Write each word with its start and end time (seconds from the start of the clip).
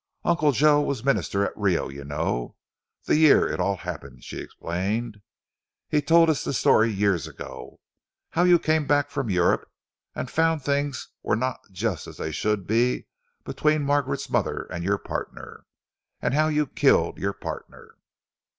"Uncle 0.25 0.51
Joe 0.51 0.81
was 0.81 1.03
Minister 1.03 1.45
at 1.45 1.55
Rio, 1.55 1.87
you 1.87 2.03
know, 2.03 2.55
the 3.03 3.17
year 3.17 3.47
it 3.47 3.59
all 3.59 3.75
happened," 3.77 4.23
she 4.23 4.39
explained. 4.39 5.21
"He 5.89 6.01
told 6.01 6.27
us 6.27 6.43
the 6.43 6.53
story 6.53 6.89
years 6.91 7.27
ago 7.27 7.79
how 8.31 8.41
you 8.41 8.57
came 8.57 8.87
back 8.87 9.11
from 9.11 9.29
Europe 9.29 9.69
and 10.15 10.27
found 10.27 10.63
things 10.63 11.09
were 11.21 11.35
not 11.35 11.59
just 11.71 12.07
as 12.07 12.17
they 12.17 12.31
should 12.31 12.65
be 12.65 13.05
between 13.43 13.83
Margaret's 13.83 14.27
mother 14.27 14.63
and 14.71 14.83
your 14.83 14.97
partner, 14.97 15.67
and 16.19 16.33
how 16.33 16.47
you 16.47 16.65
killed 16.65 17.19
your 17.19 17.33
partner." 17.33 17.93